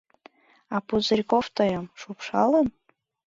[0.75, 1.85] —А Пузырьков тыйым...
[2.01, 2.67] шупшалын?